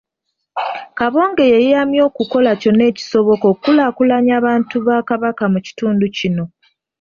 Kabonge 0.97 1.43
yeeyamye 1.53 1.99
okukola 2.09 2.51
kyonna 2.61 2.83
ekisoboka 2.91 3.45
okukulaakulanya 3.49 4.33
abantu 4.39 4.75
ba 4.85 4.97
Kabaka 5.09 5.43
mu 5.53 5.59
kitundu 5.67 6.05
kino 6.17 6.43